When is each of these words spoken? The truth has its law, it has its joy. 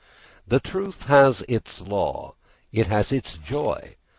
The 0.47 0.59
truth 0.59 1.05
has 1.05 1.43
its 1.47 1.79
law, 1.79 2.33
it 2.71 2.87
has 2.87 3.11
its 3.11 3.37
joy. 3.37 3.97